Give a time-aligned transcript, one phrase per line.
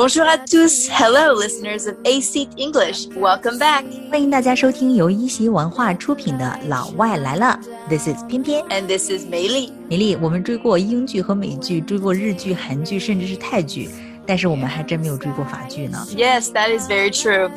[0.00, 0.88] Bonjour à tous.
[0.88, 3.08] Hello, listeners of A Seat English.
[3.16, 3.82] Welcome back.
[4.08, 9.72] 欢迎大家收听由一席文化出品的《老外来了》，This is 偏偏 And this is Mei Li.
[9.88, 10.14] 美丽。
[10.22, 13.90] 我们追过英剧和美剧，追过日剧、韩剧，甚至是泰剧，
[14.24, 16.06] 但是我们还真没有追过法剧呢。
[16.12, 17.50] Yes, that is very true.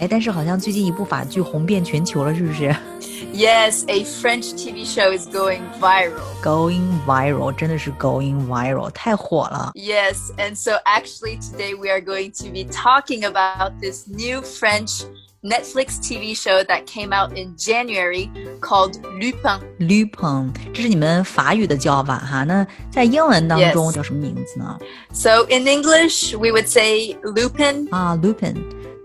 [0.00, 2.74] 哎，但是好像最近一部法剧红遍全球了，是不是
[3.33, 6.21] Yes, a French TV show is going viral.
[6.41, 9.71] ？Going viral，真的是 going viral，太火了。
[9.75, 15.03] Yes, and so actually today we are going to be talking about this new French
[15.43, 19.59] Netflix TV show that came out in January called Lupin.
[19.79, 22.43] Lupin，这是你们法语的叫法哈。
[22.43, 24.77] 那在英文当中 Yes 叫什么名字呢？
[25.13, 27.87] So in English, we would say Lupin.
[27.91, 28.55] 啊，Lupin，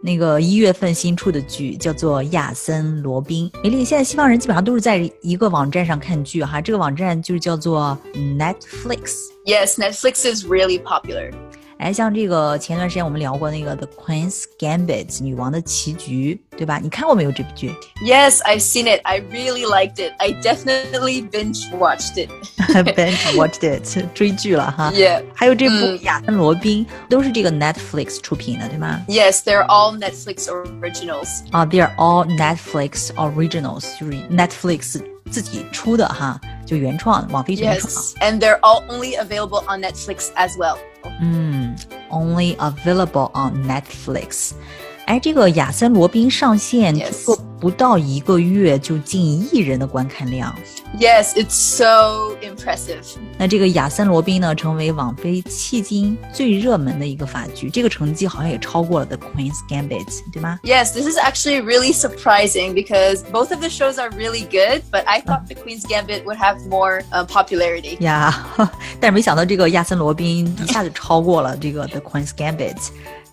[0.01, 3.49] 那个一月份新出的剧叫做《亚森罗宾》。
[3.63, 9.29] 美丽，现在西方人基本上都是在一个网站上看剧哈，这个网站就是叫做 Netflix。
[9.45, 11.31] Yes, Netflix is really popular.
[11.78, 16.78] 哎，像这个前段时间我们聊过那个《The Queen's Gambit》女王的棋局，对吧？
[16.80, 17.74] 你看过没有这部剧
[18.06, 19.00] Yes, I've seen it.
[19.02, 20.12] I really liked it.
[20.18, 22.30] I definitely binge watched it.
[22.94, 23.82] ？Binge watched it，
[24.14, 24.92] 追剧了哈。
[24.94, 25.24] Yeah.
[25.34, 29.00] 还有这部嗯《亚森罗宾》都是这个 Netflix 出品的，对吗？
[29.08, 31.40] Yes, they're all Netflix originals.
[31.50, 37.92] 啊、t h e y are all Netflix originals，就是 Netflix 自己出的哈，就原创，网飞原创。
[37.92, 40.76] Yes, and they're all only available on Netflix as well.
[41.20, 41.45] 嗯
[42.10, 44.52] ，only available on Netflix。
[45.06, 50.54] 哎，这个亚森罗宾上线 Yes 听说 不到一个月就近亿人的观看量。
[50.98, 53.02] Yes, it's so impressive.
[53.38, 60.58] 那这个亚森罗宾呢，成为网飞迄今最热门的一个法剧，这个成绩好像也超过了《The Queen's Gambit》，对吗？
[60.64, 65.04] Yes, this is actually really surprising because both of the shows are really good, but
[65.06, 67.96] I thought The Queen's Gambit would have more uh, popularity.
[68.02, 68.46] 呀，
[69.00, 72.76] 但是没想到这个亚森罗宾一下就超过了这个《The Queen's Gambit》，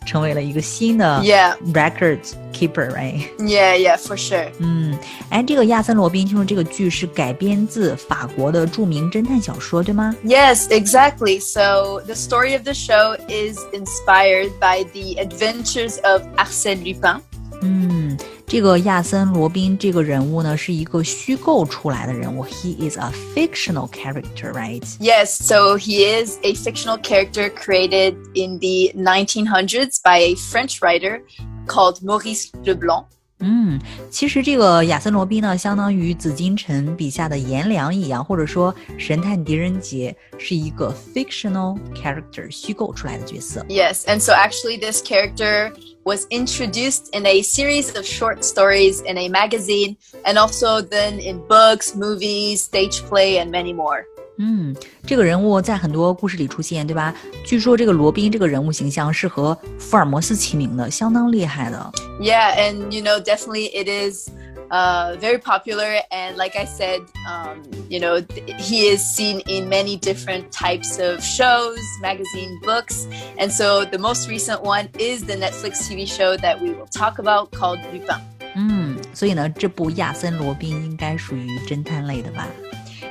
[0.05, 1.55] 成为了一个新的 Yeah.
[1.73, 2.19] record
[2.53, 3.27] keeper，right？
[3.37, 4.49] Yeah, yeah, for sure.
[4.59, 4.97] 嗯，
[5.29, 10.15] 哎，这个亚森罗宾听说这个剧是改编自法国的着名侦探小说，对吗？
[10.23, 11.39] Yes, exactly.
[11.39, 17.21] So the story of the show is inspired by the adventures of Arsène Lupin.
[17.63, 18.17] 嗯，
[18.47, 24.83] 这个亚森罗宾这个人物呢，是一个虚构出来的人物，He is a fictional character，right？
[24.99, 31.21] Yes, so he is a fictional character created in the 1900s by a French writer
[31.67, 33.05] called Maurice Leblanc.
[33.46, 33.78] 嗯，
[34.10, 43.62] 其实这个亚森罗宾呢，相当于紫金陈笔下的严良一样，或者说神探狄仁杰是一个 fictional character 虚构出来的角色。
[43.68, 45.72] Yes, and so actually this character
[46.04, 51.40] was introduced in a series of short stories in a magazine, and also then in
[51.46, 54.06] books, movies, stage play, and many more.
[54.38, 54.74] 嗯，
[55.06, 57.14] 这个人物在很多故事里出现，对吧？
[57.44, 61.92] 据说这个罗宾这个人物形象是和福尔摩斯齐名的，相当厉害的。
[62.20, 64.28] Yeah, and you know, definitely it is
[64.70, 66.00] uh, very popular.
[66.10, 68.24] And like I said, um, you know,
[68.58, 73.06] he is seen in many different types of shows, magazine, books.
[73.38, 77.20] And so the most recent one is the Netflix TV show that we will talk
[77.20, 78.18] about called Lupin.
[78.56, 82.46] 嗯，所以呢，这部亚森罗宾应该属于侦探类的吧？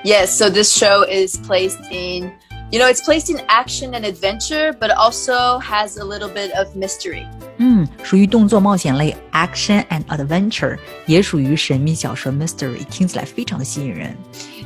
[0.05, 2.31] Yes, so this show is placed in,
[2.71, 6.75] you know, it's placed in action and adventure, but also has a little bit of
[6.77, 7.27] mystery.
[7.59, 14.17] 嗯，属于动作冒险类 （action and adventure），也属于神秘小说 （mystery），听起来非常的吸引人。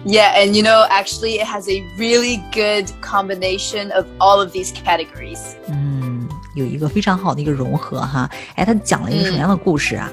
[0.05, 4.73] Yeah, and you know, actually, it has a really good combination of all of these
[4.73, 5.39] categories.
[5.69, 8.29] 嗯，有一个非常好的一个融合哈。
[8.57, 10.13] 哎，他讲了一个什么样的故事啊？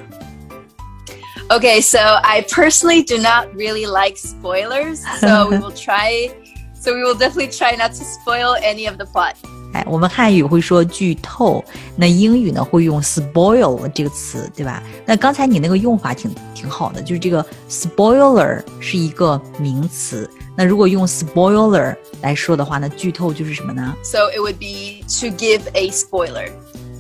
[1.50, 6.32] Okay, so I personally do not really like spoilers, so we will try.
[6.80, 9.36] So we will definitely try not to spoil any of the plot.
[9.74, 11.64] 哎，我们汉语会说剧透，
[11.96, 14.82] 那英语呢会用 spoil 这个词，对吧？
[15.06, 20.28] 那刚才你那个用法挺挺好的，就是这个 spoiler 是一个名词。
[20.56, 26.50] 那如果用 spoiler 来说的话，那剧透就是什么呢 So it would be to give a spoiler.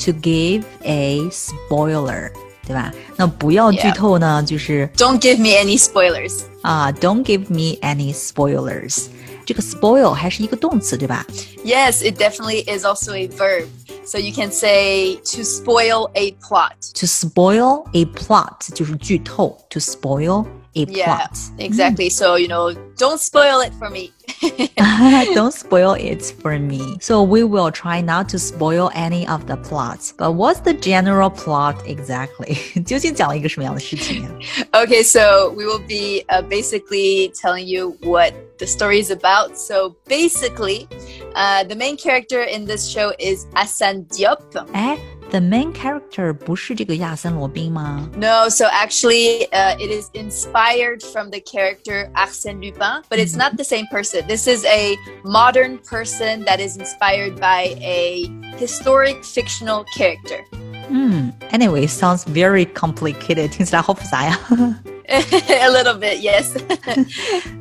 [0.05, 2.31] ？To give a spoiler，
[2.65, 2.93] 对吧？
[3.15, 3.95] 那不要剧 Yeah.
[3.95, 4.89] 透呢，就是。
[4.95, 6.41] Don't give me any spoilers.
[6.61, 9.05] 啊，Don't give me any spoilers。
[9.45, 11.25] 这个 spoil 还是一个动词，对吧？
[11.65, 13.65] Yes, it definitely is also a verb.
[14.05, 16.75] So you can say to spoil a plot.
[16.95, 20.45] To spoil a plot 就是剧透，to spoil
[20.76, 21.38] a yeah, plot.
[21.58, 22.10] Exactly.
[22.10, 24.12] So, you know, don't spoil it for me.
[25.34, 26.96] don't spoil it for me.
[27.00, 30.12] So, we will try not to spoil any of the plots.
[30.12, 32.58] But what's the general plot exactly?
[34.74, 39.58] okay, so we will be uh, basically telling you what the story is about.
[39.58, 40.88] So, basically,
[41.34, 44.40] uh, the main character in this show is Assane Diop.
[44.74, 44.98] Eh?
[45.33, 48.09] ，the main character 不是这个亚森罗宾吗？
[48.17, 53.55] No, so actually, uh, it is inspired from the character Arsène Lupin, but it's not
[53.57, 54.25] the same person.
[54.27, 60.43] This is a modern person that is inspired by a historic fictional character.
[60.89, 64.39] 嗯，anyway sounds very complicated，听 起来好复杂呀。
[65.07, 66.55] a little bit, yes.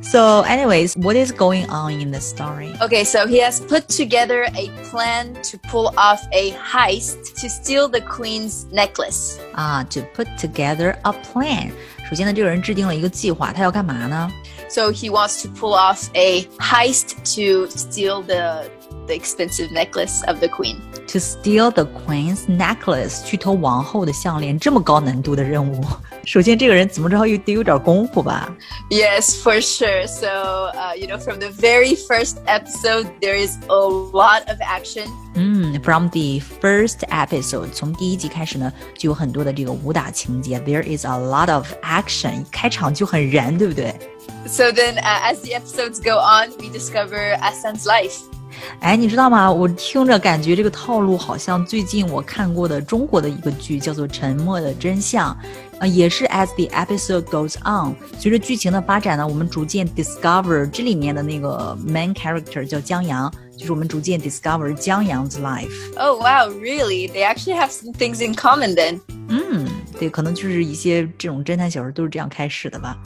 [0.01, 2.73] so anyways, what is going on in the story?
[2.81, 7.87] okay, so he has put together a plan to pull off a heist to steal
[7.87, 9.37] the queen's necklace.
[9.53, 11.71] 啊、t o put together a plan。
[12.09, 14.31] 首先呢，这个人制定了一个计划，他要干嘛呢？
[14.69, 18.69] So he wants to pull off a heist to steal the
[19.06, 20.80] the expensive necklace of the queen.
[21.08, 23.22] To steal the queen's necklace.
[23.24, 25.84] 去偷王后的项链，这么高难度的任务。
[26.24, 28.50] 首先，这个人怎么着又得有点功夫吧
[28.88, 30.06] ？Yes, for sure.
[30.06, 35.06] So, uh, you know, from the very first episode, there is a lot of action.
[35.34, 40.58] 嗯，from the first episode，从第一集开始呢，就有很多的这个武打情节。
[40.60, 43.94] There is a lot of action，开场就很燃，对不对
[44.46, 48.20] ？So then, uh, as the episodes go on, we discover Assane's life.
[48.80, 49.50] 哎，你知道吗？
[49.50, 55.32] 我听着感觉这个套路好像最近我看过的中国的一个剧，叫做《沉默的真相》，
[55.78, 65.70] 呃，也是 as the episode goes on，随着剧情的发展呢，我们逐渐 discover 这里面的那个 main character 叫江阳，就是我们逐渐 discover 江阳 's life。
[65.96, 67.08] Oh, wow, really?
[67.10, 69.00] They actually have some things in common then.
[69.28, 69.66] 嗯，
[69.98, 72.98] 对，可能就是一些这种侦探小说都是这样开始的吧。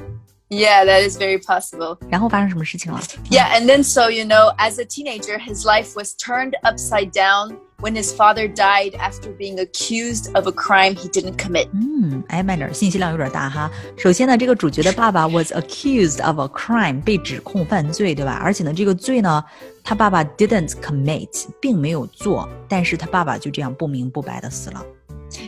[0.49, 1.97] Yeah, that is very possible.
[2.11, 3.01] 然后发生什么事情了？
[3.31, 7.55] Yeah, and then so, you know, as a teenager, his life was turned upside down
[7.79, 11.69] when his father died after being accused of a crime he didn't commit.
[11.73, 13.71] 嗯，哎，慢点，信息量有点大哈。
[13.97, 18.39] 首先呢，这个主角的爸爸 was accused of a crime，被指控犯罪，对吧？
[18.43, 19.43] 而且呢，这个罪呢，
[19.83, 24.85] 他爸爸 didn't commit，并没有做，但是他爸爸就这样不明不白的死了。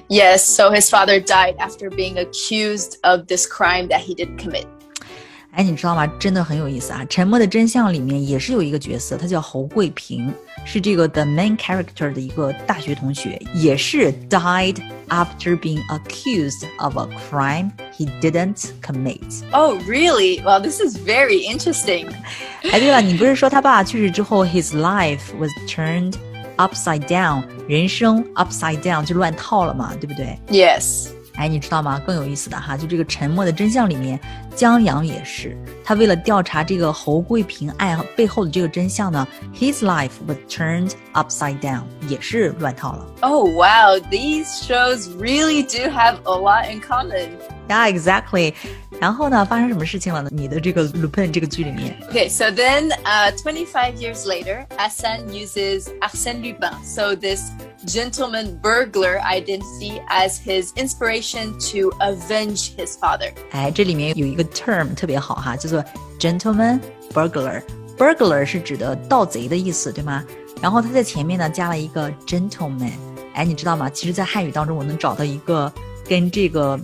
[0.07, 4.65] Yes, so his father died after being accused of this crime that he didn't commit.
[5.52, 6.06] 哎，你知道吗？
[6.18, 7.00] 真的很有意思啊！
[7.08, 10.32] 《沉默的真相》里面也是有一个角色，他叫侯贵平，
[10.64, 14.76] 是这个 the main character 的一个大学同学，也是 died
[15.08, 19.20] after being accused of a crime he didn't commit.
[19.50, 20.40] Oh, really?
[20.44, 22.06] Well, this is very interesting.
[22.70, 26.14] 哎，对了，你不是说他爸去世之后，his life was turned
[26.58, 31.08] upside down，人生 upside down 就乱套了嘛，对不对？Yes.
[31.34, 31.98] 哎，你知道吗？
[32.04, 34.20] 更有意思的哈，就这个《沉默的真相》里面，
[34.54, 43.06] 江阳也是，他为了调查这个侯贵平案背后的这个真相呢，his life was turned upside down，也是乱套了。
[43.20, 47.30] Oh wow, these shows really do have a lot in common.
[47.68, 48.54] Yeah, exactly.
[49.00, 50.30] 然后呢，发生什么事情了呢？
[50.32, 51.96] 你的这个 Lupin 这个剧里面。
[52.10, 57.50] Okay, so then, uh, 25 years later, Assane uses Arsène Lupin, so this
[57.86, 63.32] gentleman burglar identity, as his inspiration to avenge his father.
[63.52, 64.39] 哎，这里面有一个。
[64.44, 65.84] Term 特别好哈，叫做
[66.18, 66.80] gentleman
[67.12, 67.62] burglar。
[67.98, 70.24] burglar 是指的盗贼的意思，对吗？
[70.60, 72.92] 然后他在前面呢加了一个 gentleman。
[73.34, 73.88] 哎，你知道吗？
[73.88, 75.72] 其实，在汉语当中，我能找到一个
[76.08, 76.78] 跟这个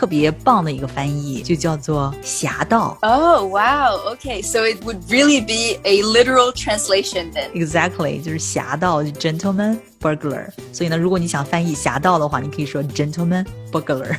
[0.00, 2.98] 特别棒的一个翻译，就叫做侠盗。
[3.00, 4.14] Oh, wow.
[4.14, 7.50] Okay, so it would really be a literal translation then.
[7.54, 10.50] Exactly，就是侠盗就，gentleman burglar。
[10.72, 14.16] 所以呢，如果你想翻译侠盗的话，你可以说 gentleman burglar。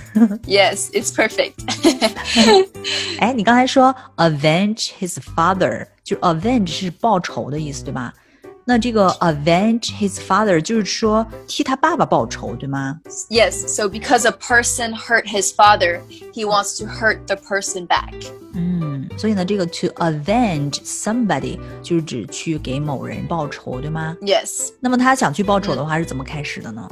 [0.47, 1.53] Yes, it's perfect.
[3.19, 8.13] 哎，你刚才说 avenge his father，就 avenge 是报仇的意思，对吧？
[8.69, 12.99] 那这个 avenge his father 就是说替他爸爸报仇，对吗？
[13.29, 16.01] yes, so because a person hurt his father,
[16.33, 18.13] he wants to hurt the person back.
[18.53, 24.17] 嗯，所以呢，这个 to avenge somebody 就是指去给某人报仇，对吗？
[24.21, 24.71] Yes.
[24.81, 26.89] 那么他想去报仇的话是怎么开始的呢？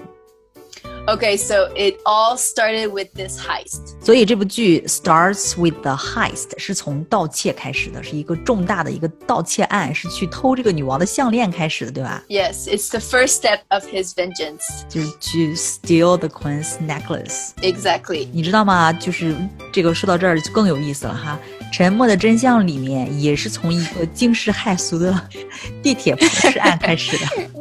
[1.11, 3.97] Okay, so it all started with this heist.
[4.01, 14.61] 所以这部剧 starts with the heist 是从盗窃开始的，是一个重大的一个盗窃案，是去偷这个女王的项链开始的，对吧？Yes, it's the first step of his vengeance.
[14.89, 17.51] 就是 to steal the queen's necklace。
[17.61, 18.29] Exactly.
[18.33, 18.93] 你知道吗？
[18.93, 19.35] 就是
[19.73, 21.37] 这个说到这儿就更有意思了哈。
[21.77, 25.29] 《沉默的真相》里面也是从一个惊世骇俗的
[25.83, 27.60] 地铁抛尸案开始的。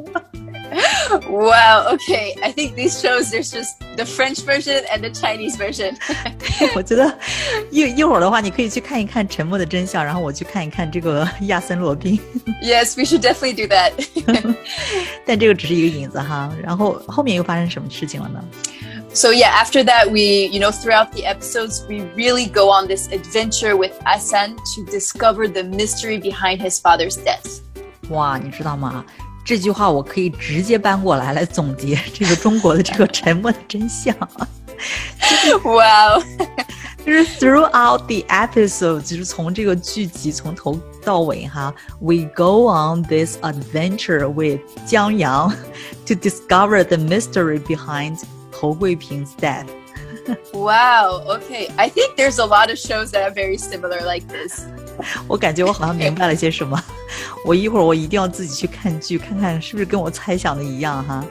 [1.30, 1.88] wow.
[1.94, 2.36] Okay.
[2.44, 5.98] I think these shows there's just the French version and the Chinese version.
[6.76, 7.12] 我觉得
[7.72, 12.20] 一一会儿的话，你可以去看一看《沉默的真相》，然后我去看一看这个亚森罗宾。
[12.62, 13.92] yes, we should definitely do that.
[19.12, 23.08] so yeah after that we you know throughout the episodes we really go on this
[23.12, 27.62] adventure with Assane to discover the mystery behind his father's death
[28.10, 29.04] 哇，你知道吗？
[29.49, 34.17] 这句话我可以直接搬过来来总结这个中国的这个沉默的真相。
[35.65, 36.23] 哇哦！
[37.05, 45.55] 就是 throughout the episode，就是从这个剧集从头到尾哈，we go on this adventure with 江阳
[46.07, 49.67] to discover the mystery behind 侯桂平's death.
[50.55, 51.21] wow.
[51.27, 51.69] Okay.
[51.77, 54.65] I think there's a lot of shows that are very similar like this.
[55.29, 56.83] 我感觉我好像明白了些什么。
[57.45, 61.25] 我一会儿我一定要自己去看剧，看看是不是跟我猜想的一样哈。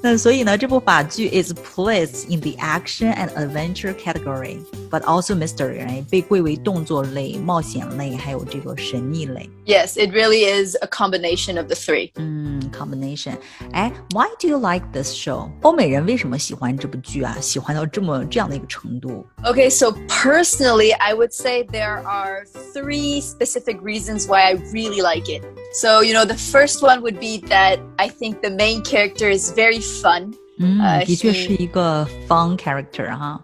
[0.00, 4.58] 那所以呢，这部法剧 is placed in the action and adventure category,
[4.88, 9.50] but also mystery，被归为动作类、冒险类，还有这个神秘类。
[9.66, 12.12] Yes, it really is a combination of the three.
[12.14, 13.36] 嗯 ，combination。
[13.72, 15.50] 哎，Why do you like this show？
[15.62, 17.36] 欧美人为什么喜欢这部剧啊？
[17.40, 19.26] 喜欢到这么这样的一个程度？
[19.44, 22.44] Okay, so personally, I would say there are
[22.74, 25.44] three specific reasons why I really like it.
[25.72, 29.52] So, you know, the first one would be that I think the main character is
[29.52, 30.34] very fun.
[30.58, 33.40] 嗯，的确是一个 fun character 哈。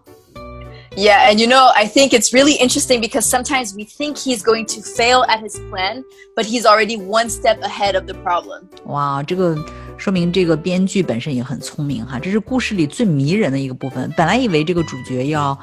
[0.96, 4.66] Yeah, and you know, I think it's really interesting because sometimes we think he's going
[4.66, 6.04] to fail at his plan,
[6.36, 8.62] but he's already one step ahead of the problem.
[8.86, 9.58] 哇，这个
[9.98, 14.12] 说明这个编剧本身也很聪明哈，这是故事里最迷人的一个部分。
[14.16, 15.58] 本来以为这个主角要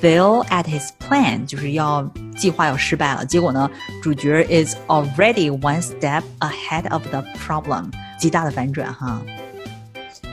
[0.00, 3.68] fail at his plan，就是要计划要失败了，结果呢，
[4.00, 7.90] 主角 is already one step ahead of the problem，
[8.20, 9.20] 极大的反转哈。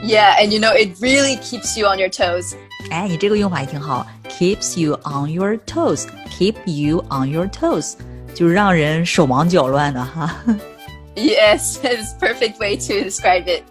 [0.02, 2.54] Yeah, and you know, it really keeps you on your toes.
[2.90, 6.06] 哎，你这个用法也挺好，keeps you on your toes.
[6.38, 7.94] Keep you on your toes，
[8.34, 10.36] 就是让人手忙脚乱的哈。
[11.14, 13.62] Yes, it's perfect way to describe it.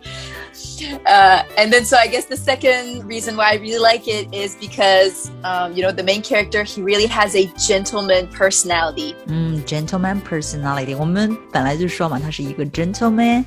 [1.05, 4.55] Uh, and then, so I guess the second reason why I really like it is
[4.55, 9.13] because, um, you know, the main character he really has a gentleman personality.
[9.27, 13.45] 嗯，gentleman personality，我们本来就说嘛，他是一个 gentleman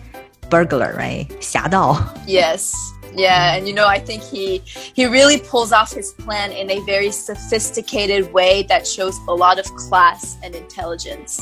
[0.50, 1.26] burglar, right?
[1.40, 1.96] 侠盗。
[2.26, 2.72] Yes.
[3.14, 4.60] Yeah, and you know, I think he
[4.94, 9.56] he really pulls off his plan in a very sophisticated way that shows a lot
[9.56, 11.38] of class and intelligence.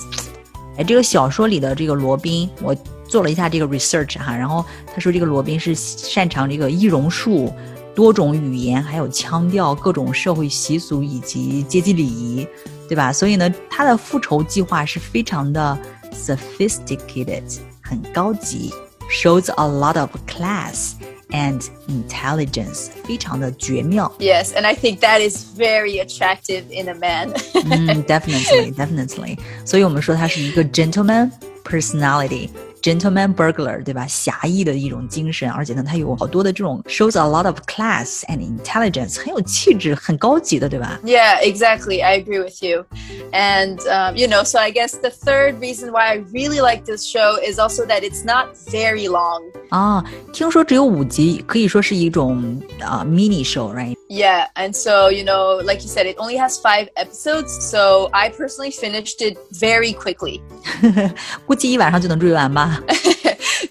[0.76, 2.72] 哎，这个小说里的这个罗宾，我
[3.08, 7.52] 做了一下这个 research 哈，然后他说这个罗宾是擅长这个易容术、
[7.92, 12.46] 多种语言，还有腔调、各种社会习俗以及阶级礼仪，
[12.88, 13.12] 对吧？
[13.12, 15.76] 所以呢，他的复仇计划是非常的
[16.12, 18.72] sophisticated，很高级
[19.10, 20.94] ，shows a lot of class
[21.30, 24.12] and intelligence，非常的绝妙。
[24.18, 27.32] Yes, and I think that is very attractive in a man.
[27.64, 29.38] 嗯，definitely, definitely.
[29.64, 31.30] 所以我们说他是一个 gentleman
[31.64, 32.50] personality。
[32.82, 34.06] gentleman burglar，对吧？
[34.06, 40.98] 侠义的一种精神，而且呢，他有好多的这种 shows a lot of class and intelligence，很有气质，很高级的，对吧？
[41.04, 42.02] Yeah, exactly.
[42.02, 42.84] I agree with you.
[43.32, 47.04] And um, you know, so I guess the third reason why I really like this
[47.04, 49.42] show is also that it's not very long.
[49.70, 53.96] 啊，听说只有五集，可以说是一种啊、uh, mini show, right?
[54.08, 57.52] Yeah, and so you know, like you said, it only has five episodes.
[57.64, 60.40] So I personally finished it very quickly.
[61.46, 62.80] 估计一晚上就能追完吧。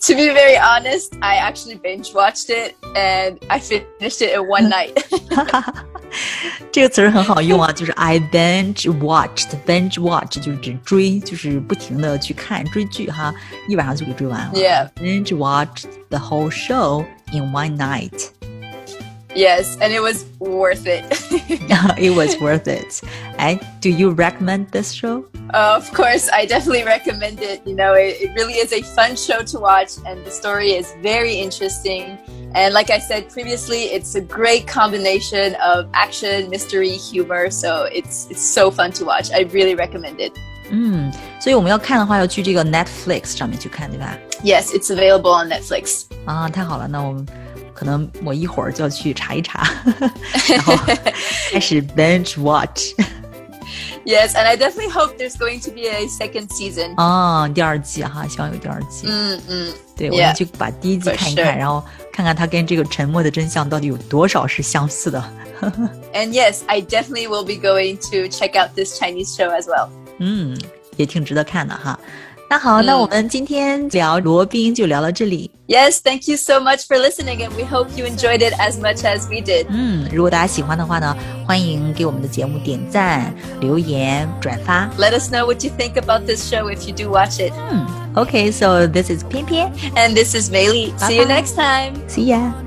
[0.01, 4.69] to be very honest, I actually binge watched it and I finished it in one
[4.69, 4.93] night.
[6.71, 9.47] 这个词儿很好用啊，就是 I binge watched.
[9.65, 13.33] Binge watch 就是指追，就是不停的去看追剧哈，
[13.67, 14.51] 一晚上就给追完了。
[14.53, 14.89] Yeah.
[14.95, 18.29] Binge watched the whole show in one night.
[19.35, 21.05] Yes, and it was worth it.
[21.97, 23.01] it was worth it.
[23.39, 25.25] And do you recommend this show?
[25.51, 27.65] Uh, of course, I definitely recommend it.
[27.65, 30.93] You know, it, it really is a fun show to watch, and the story is
[31.01, 32.19] very interesting.
[32.53, 37.49] And like I said previously, it's a great combination of action, mystery, humor.
[37.49, 39.31] So it's it's so fun to watch.
[39.31, 40.33] I really recommend it.
[40.69, 44.15] 嗯，所以我们要看的话，要去这个 Netflix 上面去看，对吧？
[44.43, 46.03] Yes, it's available on Netflix.
[46.25, 47.25] 啊，太好了，那我们
[47.78, 49.70] 可能我一会儿就要去查一查，
[50.48, 50.74] 然后
[51.52, 52.92] 开始 binge watch。
[54.04, 56.96] Yes, and I definitely hope there's going to be a second season.
[56.96, 59.06] 啊，第二季哈，希望有第二季。
[59.06, 61.80] 嗯嗯，对，我们去把第一季看一看，然后
[62.12, 65.22] 看看它跟这个《沉默的真相》到底有多少是相似的。
[66.12, 69.88] And yes, I definitely will be going to check out this Chinese show as well.
[70.18, 70.58] 嗯，
[70.96, 71.96] 也挺值得看的哈。
[72.49, 75.49] 那好，那我们今天聊罗宾就聊到这里。
[75.67, 79.27] Yes, thank you so much for listening, and we hope you enjoyed it as much as
[79.27, 79.65] we did.
[79.69, 81.17] 嗯，如果大家喜欢的话呢，
[81.47, 84.87] 欢迎给我们的节目点赞、留言、转发。
[84.99, 87.53] Let us know what you think about this show if you do watch it.
[87.71, 90.93] 嗯，OK, so this is 偏偏 And this is Mei Li.
[90.99, 91.41] See you Bye-bye.
[91.41, 91.93] next time.
[92.07, 92.37] See ya.
[92.37, 92.66] Make